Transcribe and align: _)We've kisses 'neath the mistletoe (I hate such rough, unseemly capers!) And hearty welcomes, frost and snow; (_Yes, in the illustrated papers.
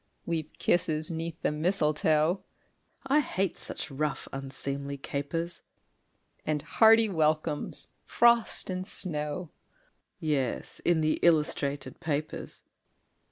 _)We've 0.25 0.51
kisses 0.57 1.11
'neath 1.11 1.39
the 1.43 1.51
mistletoe 1.51 2.43
(I 3.05 3.19
hate 3.19 3.55
such 3.59 3.91
rough, 3.91 4.27
unseemly 4.33 4.97
capers!) 4.97 5.61
And 6.43 6.63
hearty 6.63 7.07
welcomes, 7.07 7.87
frost 8.03 8.71
and 8.71 8.87
snow; 8.87 9.51
(_Yes, 10.19 10.81
in 10.83 11.01
the 11.01 11.19
illustrated 11.21 11.99
papers. 11.99 12.63